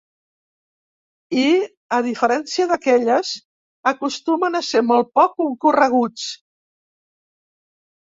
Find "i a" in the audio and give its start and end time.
1.41-1.99